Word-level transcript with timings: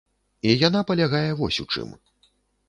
І 0.51 0.55
яна 0.67 0.81
палягае 0.91 1.27
вось 1.43 1.61
у 1.65 1.67
чым. 1.77 1.93